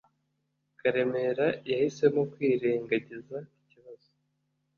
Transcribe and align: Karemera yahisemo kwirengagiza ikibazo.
Karemera 0.79 1.47
yahisemo 1.71 2.21
kwirengagiza 2.31 3.37
ikibazo. 3.61 4.09